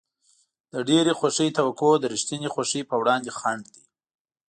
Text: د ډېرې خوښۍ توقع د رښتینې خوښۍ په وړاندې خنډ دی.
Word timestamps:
د 0.73 0.73
ډېرې 0.89 1.13
خوښۍ 1.19 1.49
توقع 1.57 1.93
د 1.99 2.05
رښتینې 2.13 2.49
خوښۍ 2.53 2.81
په 2.89 2.95
وړاندې 3.01 3.35
خنډ 3.37 3.63
دی. 3.75 3.83